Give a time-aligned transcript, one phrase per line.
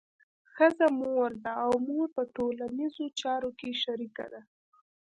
[0.55, 4.41] ښځه مور ده او مور په ټولنیزو چارو کې شریکه ده.